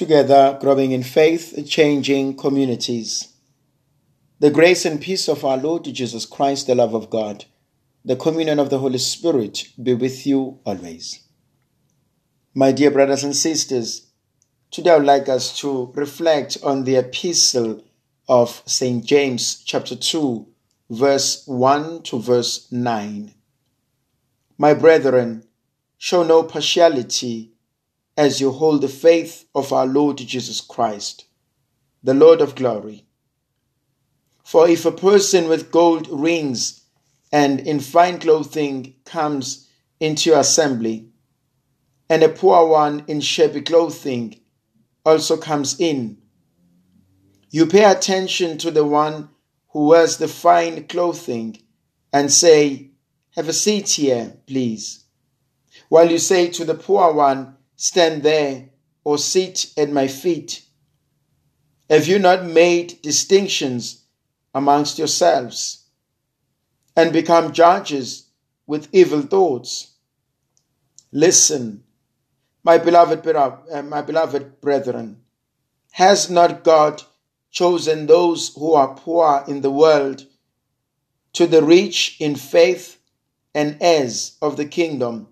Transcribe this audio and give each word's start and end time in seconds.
together 0.00 0.56
growing 0.62 0.92
in 0.92 1.02
faith, 1.02 1.62
changing 1.68 2.34
communities. 2.34 3.34
The 4.38 4.50
grace 4.50 4.86
and 4.86 4.98
peace 4.98 5.28
of 5.28 5.44
our 5.44 5.58
Lord 5.58 5.84
Jesus 5.84 6.24
Christ, 6.24 6.66
the 6.66 6.74
love 6.74 6.94
of 6.94 7.10
God, 7.10 7.44
the 8.02 8.16
communion 8.16 8.58
of 8.58 8.70
the 8.70 8.78
Holy 8.78 8.96
Spirit 8.96 9.68
be 9.80 9.92
with 9.92 10.26
you 10.26 10.58
always. 10.64 11.20
My 12.54 12.72
dear 12.72 12.90
brothers 12.90 13.24
and 13.24 13.36
sisters, 13.36 14.06
today 14.70 14.92
I 14.92 14.96
would 14.96 15.04
like 15.04 15.28
us 15.28 15.58
to 15.58 15.92
reflect 15.94 16.56
on 16.62 16.84
the 16.84 16.96
epistle 16.96 17.84
of 18.26 18.62
St. 18.64 19.04
James, 19.04 19.62
chapter 19.62 19.94
2, 19.94 20.46
verse 20.88 21.46
1 21.46 22.04
to 22.04 22.18
verse 22.18 22.72
9. 22.72 23.34
My 24.56 24.72
brethren, 24.72 25.44
show 25.98 26.22
no 26.22 26.44
partiality 26.44 27.49
as 28.20 28.38
you 28.38 28.50
hold 28.52 28.82
the 28.82 28.88
faith 28.88 29.46
of 29.54 29.72
our 29.72 29.86
Lord 29.86 30.18
Jesus 30.18 30.60
Christ, 30.60 31.24
the 32.02 32.12
Lord 32.12 32.42
of 32.42 32.54
glory. 32.54 33.06
For 34.44 34.68
if 34.68 34.84
a 34.84 34.92
person 34.92 35.48
with 35.48 35.70
gold 35.70 36.06
rings 36.10 36.82
and 37.32 37.60
in 37.60 37.80
fine 37.80 38.18
clothing 38.18 38.94
comes 39.06 39.70
into 40.00 40.28
your 40.28 40.40
assembly, 40.40 41.08
and 42.10 42.22
a 42.22 42.28
poor 42.28 42.68
one 42.68 43.04
in 43.06 43.22
shabby 43.22 43.62
clothing 43.62 44.38
also 45.02 45.38
comes 45.38 45.80
in, 45.80 46.18
you 47.48 47.64
pay 47.64 47.84
attention 47.84 48.58
to 48.58 48.70
the 48.70 48.84
one 48.84 49.30
who 49.70 49.86
wears 49.86 50.18
the 50.18 50.28
fine 50.28 50.86
clothing 50.88 51.56
and 52.12 52.30
say, 52.30 52.90
Have 53.34 53.48
a 53.48 53.54
seat 53.54 53.88
here, 53.88 54.34
please. 54.46 55.04
While 55.88 56.10
you 56.10 56.18
say 56.18 56.50
to 56.50 56.66
the 56.66 56.74
poor 56.74 57.14
one, 57.14 57.56
Stand 57.82 58.22
there 58.22 58.68
or 59.04 59.16
sit 59.16 59.72
at 59.78 59.90
my 59.90 60.06
feet. 60.06 60.66
Have 61.88 62.06
you 62.06 62.18
not 62.18 62.44
made 62.44 63.00
distinctions 63.00 64.04
amongst 64.54 64.98
yourselves 64.98 65.86
and 66.94 67.10
become 67.10 67.54
judges 67.54 68.26
with 68.66 68.88
evil 68.92 69.22
thoughts? 69.22 69.92
Listen, 71.10 71.82
my 72.62 72.76
beloved, 72.76 73.26
uh, 73.26 73.82
my 73.82 74.02
beloved 74.02 74.60
brethren, 74.60 75.22
has 75.92 76.28
not 76.28 76.62
God 76.62 77.02
chosen 77.50 78.06
those 78.06 78.54
who 78.56 78.74
are 78.74 78.94
poor 78.94 79.42
in 79.48 79.62
the 79.62 79.70
world 79.70 80.26
to 81.32 81.46
the 81.46 81.62
rich 81.62 82.18
in 82.20 82.36
faith 82.36 82.98
and 83.54 83.78
heirs 83.80 84.36
of 84.42 84.58
the 84.58 84.66
kingdom, 84.66 85.28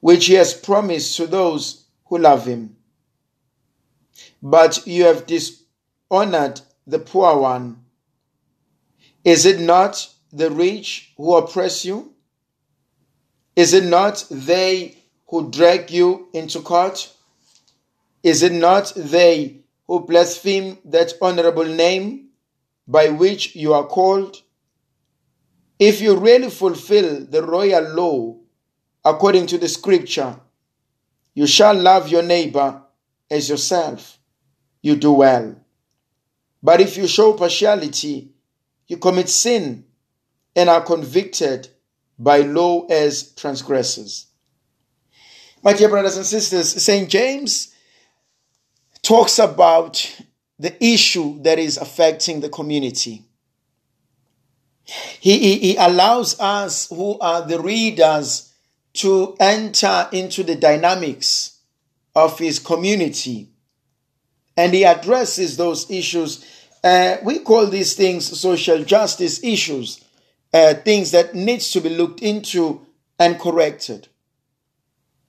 which 0.00 0.26
he 0.26 0.34
has 0.34 0.54
promised 0.54 1.16
to 1.16 1.26
those 1.26 1.84
who 2.06 2.18
love 2.18 2.46
him. 2.46 2.76
But 4.42 4.86
you 4.86 5.04
have 5.04 5.26
dishonored 5.26 6.62
the 6.86 6.98
poor 6.98 7.38
one. 7.38 7.84
Is 9.24 9.44
it 9.44 9.60
not 9.60 10.08
the 10.32 10.50
rich 10.50 11.12
who 11.16 11.36
oppress 11.36 11.84
you? 11.84 12.14
Is 13.54 13.74
it 13.74 13.84
not 13.84 14.24
they 14.30 14.96
who 15.28 15.50
drag 15.50 15.90
you 15.90 16.28
into 16.32 16.60
court? 16.60 17.12
Is 18.22 18.42
it 18.42 18.52
not 18.52 18.92
they 18.96 19.60
who 19.86 20.00
blaspheme 20.00 20.78
that 20.84 21.12
honorable 21.20 21.64
name 21.64 22.28
by 22.86 23.08
which 23.08 23.54
you 23.54 23.74
are 23.74 23.86
called? 23.86 24.40
If 25.78 26.00
you 26.00 26.16
really 26.16 26.50
fulfill 26.50 27.24
the 27.26 27.42
royal 27.42 27.94
law 27.94 28.36
according 29.04 29.46
to 29.48 29.58
the 29.58 29.68
scripture, 29.68 30.38
you 31.34 31.46
shall 31.46 31.74
love 31.74 32.08
your 32.08 32.22
neighbor 32.22 32.82
as 33.30 33.48
yourself. 33.48 34.18
You 34.82 34.96
do 34.96 35.12
well. 35.12 35.56
But 36.62 36.80
if 36.80 36.96
you 36.96 37.06
show 37.06 37.32
partiality, 37.32 38.30
you 38.86 38.96
commit 38.96 39.28
sin 39.28 39.84
and 40.54 40.68
are 40.68 40.82
convicted 40.82 41.68
by 42.18 42.40
law 42.40 42.86
as 42.86 43.32
transgressors. 43.32 44.26
My 45.62 45.72
dear 45.72 45.88
brothers 45.88 46.16
and 46.16 46.26
sisters, 46.26 46.82
St. 46.82 47.08
James 47.08 47.74
talks 49.02 49.38
about 49.38 50.22
the 50.58 50.82
issue 50.84 51.40
that 51.42 51.58
is 51.58 51.78
affecting 51.78 52.40
the 52.40 52.48
community. 52.48 53.24
He, 54.84 55.38
he, 55.38 55.58
he, 55.58 55.76
allows 55.76 56.38
us 56.40 56.88
who 56.88 57.18
are 57.20 57.46
the 57.46 57.60
readers 57.60 58.49
to 58.92 59.36
enter 59.38 60.08
into 60.12 60.42
the 60.42 60.56
dynamics 60.56 61.58
of 62.14 62.38
his 62.38 62.58
community 62.58 63.48
and 64.56 64.74
he 64.74 64.84
addresses 64.84 65.56
those 65.56 65.90
issues. 65.90 66.44
Uh, 66.82 67.16
we 67.22 67.38
call 67.38 67.66
these 67.66 67.94
things 67.94 68.38
social 68.38 68.84
justice 68.84 69.42
issues, 69.42 70.04
uh, 70.52 70.74
things 70.74 71.12
that 71.12 71.34
needs 71.34 71.70
to 71.70 71.80
be 71.80 71.88
looked 71.88 72.20
into 72.20 72.86
and 73.18 73.38
corrected. 73.38 74.08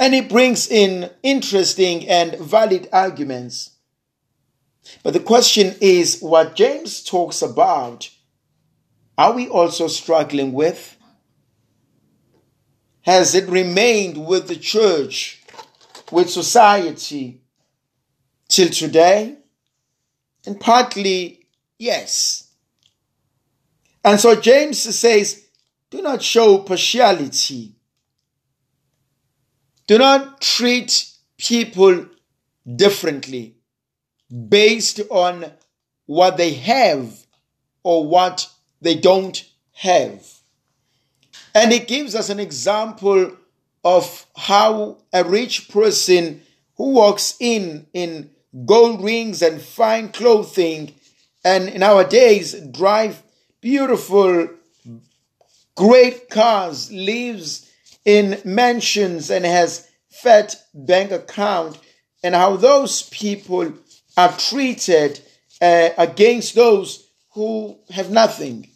And 0.00 0.14
he 0.14 0.22
brings 0.22 0.68
in 0.68 1.10
interesting 1.22 2.08
and 2.08 2.36
valid 2.36 2.88
arguments. 2.92 3.70
But 5.02 5.12
the 5.12 5.20
question 5.20 5.76
is 5.80 6.20
what 6.20 6.56
James 6.56 7.04
talks 7.04 7.42
about, 7.42 8.10
are 9.16 9.32
we 9.32 9.48
also 9.48 9.86
struggling 9.86 10.52
with? 10.52 10.96
Has 13.02 13.34
it 13.34 13.48
remained 13.48 14.26
with 14.26 14.48
the 14.48 14.56
church, 14.56 15.42
with 16.10 16.30
society 16.30 17.40
till 18.48 18.68
today? 18.68 19.36
And 20.46 20.60
partly, 20.60 21.46
yes. 21.78 22.48
And 24.04 24.18
so 24.18 24.40
James 24.40 24.78
says, 24.80 25.44
do 25.90 26.02
not 26.02 26.22
show 26.22 26.58
partiality 26.58 27.76
do 29.86 29.98
not 29.98 30.40
treat 30.40 31.06
people 31.36 32.06
differently 32.76 33.56
based 34.48 35.00
on 35.10 35.44
what 36.06 36.36
they 36.36 36.54
have 36.54 37.26
or 37.82 38.06
what 38.06 38.48
they 38.80 38.94
don't 38.94 39.44
have. 39.72 40.26
And 41.54 41.72
it 41.72 41.88
gives 41.88 42.14
us 42.14 42.30
an 42.30 42.40
example 42.40 43.36
of 43.84 44.26
how 44.36 44.98
a 45.12 45.24
rich 45.24 45.68
person 45.68 46.42
who 46.76 46.92
walks 46.92 47.34
in 47.40 47.86
in 47.92 48.30
gold 48.64 49.02
rings 49.02 49.42
and 49.42 49.60
fine 49.60 50.08
clothing 50.10 50.94
and 51.44 51.74
nowadays 51.78 52.54
drive 52.70 53.22
beautiful 53.60 54.48
great 55.74 56.28
cars 56.28 56.92
lives 56.92 57.70
in 58.04 58.40
mansions 58.44 59.30
and 59.30 59.44
has 59.44 59.88
fat 60.10 60.54
bank 60.74 61.10
account 61.10 61.78
and 62.22 62.34
how 62.34 62.56
those 62.56 63.02
people 63.08 63.72
are 64.16 64.32
treated 64.36 65.20
uh, 65.60 65.90
against 65.96 66.54
those 66.54 67.08
who 67.30 67.78
have 67.90 68.10
nothing. 68.10 68.68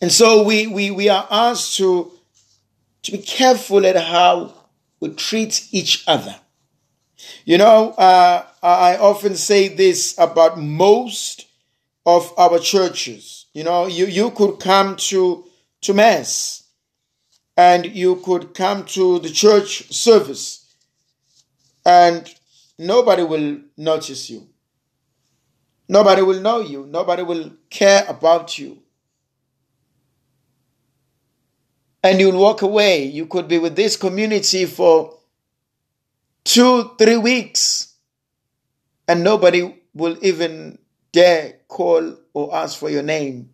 And 0.00 0.12
so 0.12 0.42
we, 0.44 0.66
we, 0.66 0.90
we 0.90 1.08
are 1.08 1.26
asked 1.30 1.76
to, 1.78 2.12
to 3.02 3.12
be 3.12 3.18
careful 3.18 3.84
at 3.84 3.96
how 3.96 4.54
we 5.00 5.10
treat 5.10 5.68
each 5.72 6.04
other. 6.06 6.36
You 7.44 7.58
know, 7.58 7.90
uh, 7.90 8.44
I 8.62 8.96
often 8.96 9.34
say 9.34 9.68
this 9.68 10.16
about 10.18 10.58
most 10.58 11.46
of 12.06 12.32
our 12.38 12.58
churches. 12.58 13.46
You 13.52 13.64
know, 13.64 13.86
you, 13.86 14.06
you 14.06 14.30
could 14.30 14.60
come 14.60 14.96
to, 14.96 15.44
to 15.82 15.94
Mass 15.94 16.64
and 17.56 17.86
you 17.86 18.16
could 18.16 18.54
come 18.54 18.84
to 18.84 19.18
the 19.18 19.30
church 19.30 19.92
service 19.92 20.74
and 21.84 22.32
nobody 22.78 23.24
will 23.24 23.60
notice 23.76 24.30
you. 24.30 24.46
Nobody 25.88 26.22
will 26.22 26.40
know 26.40 26.60
you. 26.60 26.86
Nobody 26.86 27.22
will 27.22 27.52
care 27.70 28.04
about 28.08 28.58
you. 28.58 28.78
And 32.02 32.20
you'll 32.20 32.38
walk 32.38 32.62
away. 32.62 33.04
You 33.04 33.26
could 33.26 33.48
be 33.48 33.58
with 33.58 33.76
this 33.76 33.96
community 33.96 34.66
for 34.66 35.18
two, 36.44 36.92
three 36.98 37.16
weeks, 37.16 37.94
and 39.06 39.24
nobody 39.24 39.74
will 39.94 40.16
even 40.22 40.78
dare 41.12 41.60
call 41.68 42.16
or 42.32 42.54
ask 42.54 42.78
for 42.78 42.88
your 42.88 43.02
name. 43.02 43.50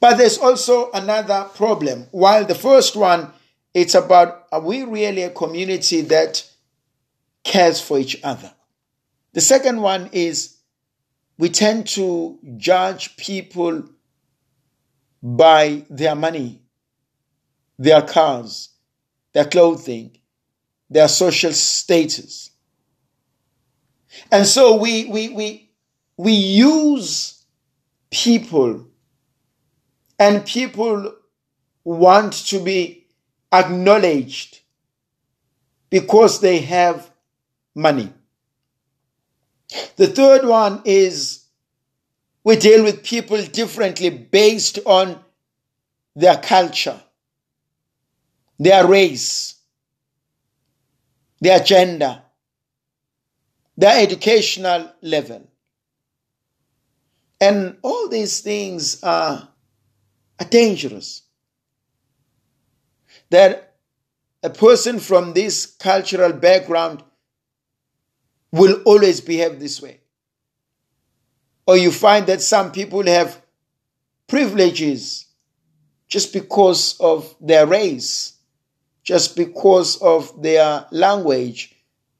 But 0.00 0.18
there's 0.18 0.38
also 0.38 0.90
another 0.92 1.48
problem. 1.54 2.08
While 2.10 2.44
the 2.44 2.54
first 2.54 2.96
one, 2.96 3.32
it's 3.74 3.94
about 3.94 4.46
are 4.52 4.60
we 4.60 4.84
really 4.84 5.22
a 5.22 5.30
community 5.30 6.02
that 6.02 6.46
cares 7.44 7.80
for 7.80 7.98
each 7.98 8.20
other? 8.22 8.52
The 9.32 9.40
second 9.40 9.80
one 9.80 10.10
is 10.12 10.58
we 11.38 11.48
tend 11.48 11.88
to 11.88 12.38
judge 12.58 13.16
people 13.16 13.84
by 15.22 15.84
their 15.88 16.14
money, 16.14 16.60
their 17.78 18.02
cars, 18.02 18.70
their 19.32 19.44
clothing, 19.44 20.16
their 20.90 21.08
social 21.08 21.52
status. 21.52 22.50
And 24.30 24.46
so 24.46 24.76
we, 24.76 25.06
we, 25.06 25.28
we, 25.30 25.70
we 26.16 26.32
use 26.32 27.44
people 28.10 28.86
and 30.18 30.44
people 30.44 31.14
want 31.84 32.32
to 32.32 32.60
be 32.60 33.06
acknowledged 33.52 34.60
because 35.90 36.40
they 36.40 36.58
have 36.60 37.10
money. 37.74 38.12
The 39.96 40.06
third 40.08 40.44
one 40.44 40.82
is 40.84 41.41
we 42.44 42.56
deal 42.56 42.82
with 42.82 43.04
people 43.04 43.42
differently 43.42 44.10
based 44.10 44.78
on 44.84 45.22
their 46.16 46.36
culture, 46.36 47.00
their 48.58 48.86
race, 48.86 49.56
their 51.40 51.60
gender, 51.60 52.22
their 53.76 54.02
educational 54.02 54.92
level. 55.02 55.48
And 57.40 57.76
all 57.82 58.08
these 58.08 58.40
things 58.40 59.02
are, 59.02 59.48
are 60.38 60.46
dangerous. 60.46 61.22
That 63.30 63.74
a 64.42 64.50
person 64.50 65.00
from 65.00 65.32
this 65.32 65.66
cultural 65.66 66.32
background 66.32 67.02
will 68.52 68.82
always 68.84 69.20
behave 69.20 69.58
this 69.58 69.80
way. 69.80 70.01
Or 71.66 71.76
you 71.76 71.90
find 71.90 72.26
that 72.26 72.42
some 72.42 72.72
people 72.72 73.04
have 73.04 73.40
privileges 74.26 75.26
just 76.08 76.32
because 76.32 76.98
of 77.00 77.34
their 77.40 77.66
race, 77.66 78.34
just 79.02 79.36
because 79.36 79.96
of 80.02 80.42
their 80.42 80.86
language, 80.90 81.74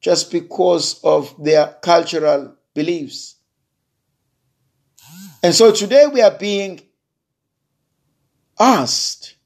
just 0.00 0.30
because 0.30 1.00
of 1.02 1.34
their 1.42 1.76
cultural 1.82 2.54
beliefs. 2.74 3.36
And 5.42 5.54
so 5.54 5.72
today 5.72 6.06
we 6.06 6.20
are 6.20 6.36
being 6.36 6.80
asked, 8.58 9.36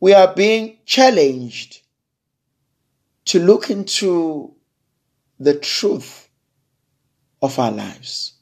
we 0.00 0.14
are 0.14 0.34
being 0.34 0.78
challenged 0.86 1.82
to 3.26 3.38
look 3.38 3.70
into 3.70 4.54
the 5.38 5.58
truth 5.58 6.28
of 7.42 7.58
our 7.58 7.72
lives. 7.72 8.33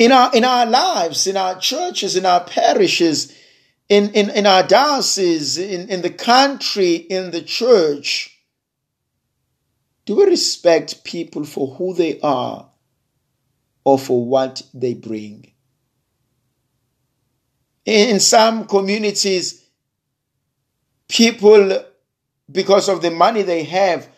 In 0.00 0.12
our, 0.12 0.34
in 0.34 0.44
our 0.44 0.64
lives, 0.64 1.26
in 1.26 1.36
our 1.36 1.58
churches, 1.60 2.16
in 2.16 2.24
our 2.24 2.42
parishes, 2.42 3.36
in, 3.86 4.08
in, 4.12 4.30
in 4.30 4.46
our 4.46 4.62
dioceses, 4.62 5.58
in, 5.58 5.90
in 5.90 6.00
the 6.00 6.08
country, 6.08 6.94
in 6.94 7.32
the 7.32 7.42
church, 7.42 8.34
do 10.06 10.16
we 10.16 10.24
respect 10.24 11.04
people 11.04 11.44
for 11.44 11.74
who 11.74 11.92
they 11.92 12.18
are 12.22 12.70
or 13.84 13.98
for 13.98 14.24
what 14.24 14.62
they 14.72 14.94
bring? 14.94 15.52
In 17.84 18.20
some 18.20 18.66
communities, 18.66 19.62
people, 21.08 21.84
because 22.50 22.88
of 22.88 23.02
the 23.02 23.10
money 23.10 23.42
they 23.42 23.64
have, 23.64 24.08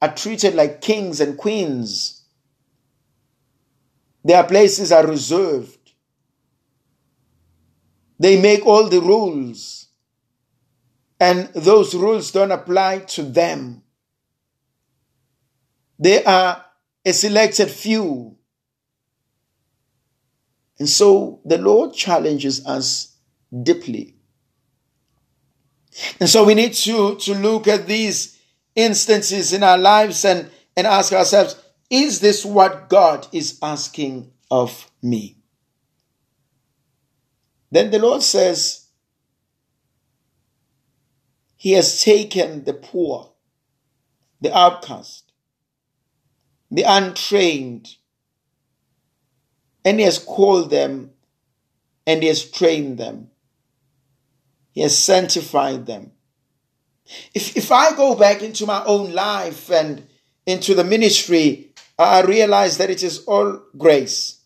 are 0.00 0.14
treated 0.14 0.54
like 0.54 0.80
kings 0.80 1.20
and 1.20 1.36
queens. 1.36 2.23
Their 4.24 4.44
places 4.44 4.90
are 4.90 5.06
reserved. 5.06 5.78
They 8.18 8.40
make 8.40 8.64
all 8.64 8.88
the 8.88 9.00
rules, 9.00 9.88
and 11.20 11.48
those 11.54 11.94
rules 11.94 12.30
don't 12.30 12.52
apply 12.52 13.00
to 13.00 13.22
them. 13.22 13.82
They 15.98 16.24
are 16.24 16.64
a 17.04 17.12
selected 17.12 17.70
few. 17.70 18.36
And 20.78 20.88
so 20.88 21.40
the 21.44 21.58
Lord 21.58 21.94
challenges 21.94 22.66
us 22.66 23.16
deeply. 23.62 24.16
And 26.18 26.28
so 26.28 26.44
we 26.44 26.54
need 26.54 26.72
to, 26.74 27.16
to 27.16 27.34
look 27.34 27.68
at 27.68 27.86
these 27.86 28.38
instances 28.74 29.52
in 29.52 29.62
our 29.62 29.78
lives 29.78 30.24
and, 30.24 30.50
and 30.76 30.86
ask 30.86 31.12
ourselves, 31.12 31.56
is 31.90 32.20
this 32.20 32.44
what 32.44 32.88
God 32.88 33.26
is 33.32 33.58
asking 33.62 34.32
of 34.50 34.90
me? 35.02 35.36
Then 37.70 37.90
the 37.90 37.98
Lord 37.98 38.22
says, 38.22 38.86
He 41.56 41.72
has 41.72 42.02
taken 42.02 42.64
the 42.64 42.74
poor, 42.74 43.32
the 44.40 44.56
outcast, 44.56 45.32
the 46.70 46.84
untrained, 46.84 47.96
and 49.84 49.98
He 49.98 50.04
has 50.04 50.18
called 50.18 50.70
them 50.70 51.10
and 52.06 52.22
He 52.22 52.28
has 52.28 52.48
trained 52.48 52.98
them. 52.98 53.30
He 54.72 54.80
has 54.80 54.96
sanctified 54.96 55.86
them. 55.86 56.12
If, 57.34 57.56
if 57.56 57.70
I 57.70 57.94
go 57.96 58.14
back 58.14 58.42
into 58.42 58.66
my 58.66 58.84
own 58.84 59.12
life 59.12 59.70
and 59.70 60.06
into 60.46 60.74
the 60.74 60.84
ministry, 60.84 61.73
I 61.98 62.22
realize 62.22 62.78
that 62.78 62.90
it 62.90 63.02
is 63.02 63.24
all 63.24 63.62
grace. 63.76 64.40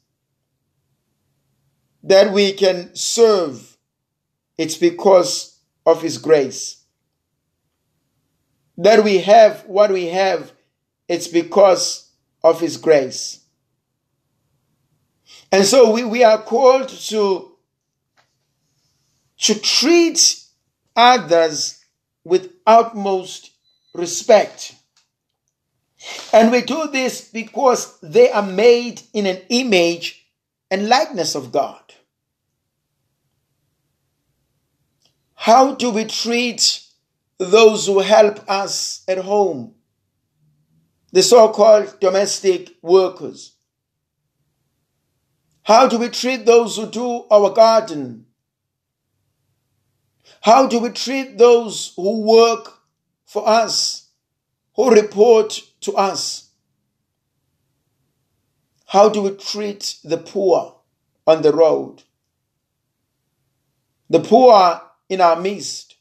That 2.02 2.32
we 2.32 2.52
can 2.52 2.94
serve, 2.94 3.76
it's 4.56 4.76
because 4.76 5.58
of 5.86 6.02
His 6.02 6.18
grace. 6.18 6.82
That 8.76 9.02
we 9.02 9.18
have 9.18 9.64
what 9.66 9.90
we 9.90 10.06
have, 10.06 10.52
it's 11.08 11.26
because 11.26 12.10
of 12.44 12.60
His 12.60 12.76
grace. 12.76 13.40
And 15.50 15.64
so 15.64 15.90
we, 15.90 16.04
we 16.04 16.22
are 16.24 16.42
called 16.42 16.88
to, 16.88 17.52
to 19.38 19.54
treat 19.60 20.44
others 20.94 21.82
with 22.24 22.52
utmost 22.66 23.50
respect. 23.94 24.74
And 26.32 26.50
we 26.50 26.62
do 26.62 26.88
this 26.88 27.28
because 27.28 27.98
they 28.00 28.30
are 28.30 28.42
made 28.42 29.02
in 29.12 29.26
an 29.26 29.40
image 29.48 30.26
and 30.70 30.88
likeness 30.88 31.34
of 31.34 31.52
God. 31.52 31.80
How 35.34 35.74
do 35.74 35.90
we 35.90 36.04
treat 36.04 36.82
those 37.38 37.86
who 37.86 38.00
help 38.00 38.48
us 38.50 39.02
at 39.08 39.18
home? 39.18 39.74
The 41.12 41.22
so 41.22 41.48
called 41.50 42.00
domestic 42.00 42.74
workers. 42.82 43.54
How 45.62 45.86
do 45.86 45.98
we 45.98 46.08
treat 46.08 46.44
those 46.44 46.76
who 46.76 46.90
do 46.90 47.24
our 47.30 47.50
garden? 47.50 48.26
How 50.40 50.66
do 50.66 50.80
we 50.80 50.90
treat 50.90 51.38
those 51.38 51.92
who 51.96 52.22
work 52.22 52.80
for 53.24 53.46
us, 53.46 54.08
who 54.74 54.90
report 54.90 55.60
to 55.80 55.94
us? 55.94 56.50
How 58.86 59.08
do 59.08 59.22
we 59.22 59.30
treat 59.30 59.96
the 60.02 60.16
poor 60.16 60.76
on 61.26 61.42
the 61.42 61.52
road? 61.52 62.02
The 64.08 64.20
poor 64.20 64.80
in 65.08 65.20
our 65.20 65.40
midst? 65.40 65.96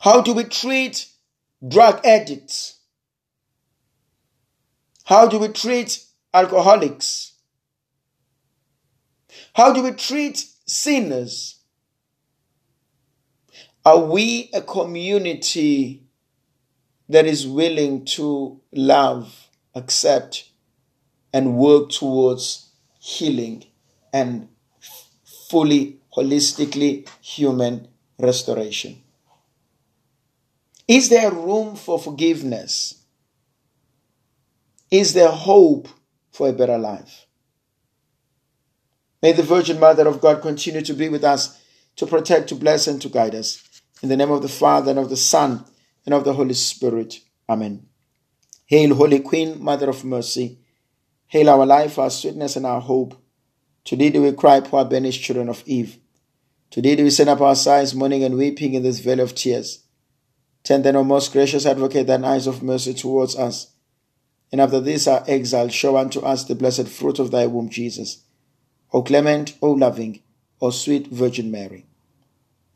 How 0.00 0.20
do 0.20 0.34
we 0.34 0.44
treat 0.44 1.06
drug 1.66 2.04
addicts? 2.04 2.78
How 5.04 5.26
do 5.26 5.38
we 5.38 5.48
treat 5.48 6.04
alcoholics? 6.32 7.32
How 9.54 9.72
do 9.72 9.82
we 9.82 9.92
treat 9.92 10.46
sinners? 10.66 11.56
Are 13.84 13.98
we 13.98 14.50
a 14.52 14.60
community 14.60 16.04
that 17.10 17.26
is 17.26 17.44
willing 17.44 18.04
to 18.04 18.60
love, 18.72 19.48
accept, 19.74 20.48
and 21.32 21.56
work 21.56 21.90
towards 21.90 22.70
healing 23.00 23.64
and 24.12 24.48
fully, 25.48 25.98
holistically 26.16 27.08
human 27.20 27.88
restoration? 28.16 29.02
Is 30.86 31.08
there 31.08 31.32
room 31.32 31.74
for 31.74 31.98
forgiveness? 31.98 33.02
Is 34.88 35.12
there 35.12 35.30
hope 35.30 35.88
for 36.30 36.48
a 36.48 36.52
better 36.52 36.78
life? 36.78 37.26
May 39.20 39.32
the 39.32 39.42
Virgin 39.42 39.80
Mother 39.80 40.06
of 40.06 40.20
God 40.20 40.42
continue 40.42 40.82
to 40.82 40.94
be 40.94 41.08
with 41.08 41.24
us, 41.24 41.60
to 41.96 42.06
protect, 42.06 42.48
to 42.50 42.54
bless, 42.54 42.86
and 42.86 43.02
to 43.02 43.08
guide 43.08 43.34
us. 43.34 43.62
In 44.00 44.08
the 44.08 44.16
name 44.16 44.30
of 44.30 44.42
the 44.42 44.48
Father, 44.48 44.90
and 44.90 45.00
of 45.00 45.10
the 45.10 45.16
Son, 45.16 45.64
and 46.10 46.18
of 46.18 46.24
the 46.24 46.32
Holy 46.32 46.54
Spirit. 46.54 47.20
Amen. 47.48 47.86
Hail, 48.66 48.96
Holy 48.96 49.20
Queen, 49.20 49.62
Mother 49.62 49.88
of 49.88 50.04
Mercy. 50.04 50.58
Hail 51.28 51.48
our 51.48 51.64
life, 51.64 52.00
our 52.00 52.10
sweetness, 52.10 52.56
and 52.56 52.66
our 52.66 52.80
hope. 52.80 53.14
Today 53.84 54.10
do 54.10 54.22
we 54.22 54.32
cry, 54.32 54.58
poor 54.58 54.84
banished 54.84 55.22
children 55.22 55.48
of 55.48 55.62
Eve. 55.66 55.98
Today 56.68 56.96
do 56.96 57.04
we 57.04 57.10
send 57.10 57.30
up 57.30 57.40
our 57.40 57.54
sighs, 57.54 57.94
mourning 57.94 58.24
and 58.24 58.36
weeping 58.36 58.74
in 58.74 58.82
this 58.82 58.98
vale 58.98 59.20
of 59.20 59.36
tears. 59.36 59.84
Turn 60.64 60.82
then, 60.82 60.96
O 60.96 61.04
most 61.04 61.32
gracious 61.32 61.64
advocate, 61.64 62.08
thine 62.08 62.24
eyes 62.24 62.48
of 62.48 62.60
mercy 62.60 62.92
towards 62.92 63.36
us. 63.36 63.70
And 64.50 64.60
after 64.60 64.80
this 64.80 65.06
our 65.06 65.22
exile, 65.28 65.68
show 65.68 65.96
unto 65.96 66.18
us 66.20 66.42
the 66.42 66.56
blessed 66.56 66.88
fruit 66.88 67.20
of 67.20 67.30
thy 67.30 67.46
womb, 67.46 67.68
Jesus. 67.68 68.24
O 68.92 69.02
clement, 69.02 69.56
O 69.62 69.70
loving, 69.70 70.22
O 70.60 70.70
sweet 70.70 71.06
Virgin 71.06 71.52
Mary. 71.52 71.86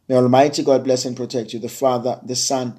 May 0.06 0.14
Almighty 0.14 0.62
God 0.62 0.84
bless 0.84 1.04
and 1.04 1.16
protect 1.16 1.52
you, 1.52 1.58
the 1.58 1.68
Father, 1.68 2.20
the 2.22 2.36
Son, 2.36 2.78